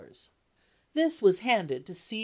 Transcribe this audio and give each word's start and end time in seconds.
This 0.93 1.21
was 1.21 1.41
handed 1.41 1.85
to 1.85 1.93
C. 1.93 2.19